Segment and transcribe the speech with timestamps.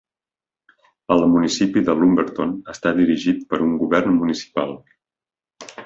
[1.15, 4.79] El municipi de Lumberton està dirigit per un govern municipal.